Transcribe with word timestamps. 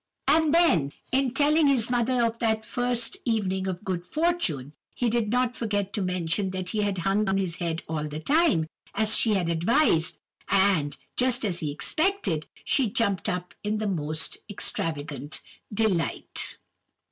"And 0.27 0.51
then, 0.51 0.93
in 1.11 1.31
telling 1.31 1.67
his 1.67 1.91
mother 1.91 2.25
of 2.25 2.39
that 2.39 2.65
first 2.65 3.17
evening 3.23 3.67
of 3.67 3.75
his 3.75 3.83
good 3.83 4.03
fortune, 4.03 4.73
he 4.95 5.11
did 5.11 5.29
not 5.29 5.55
forget 5.55 5.93
to 5.93 6.01
mention 6.01 6.49
that 6.49 6.69
he 6.69 6.81
had 6.81 6.97
hung 6.97 7.25
down 7.25 7.37
his 7.37 7.57
head 7.57 7.83
all 7.87 8.05
the 8.07 8.19
time, 8.19 8.65
as 8.95 9.15
she 9.15 9.35
had 9.35 9.47
advised; 9.47 10.17
and, 10.49 10.97
just 11.17 11.45
as 11.45 11.59
he 11.59 11.69
expected, 11.69 12.47
she 12.63 12.87
jumped 12.89 13.29
up 13.29 13.53
in 13.63 13.77
the 13.77 13.85
most 13.87 14.39
extravagant 14.49 15.39
delight. 15.71 16.57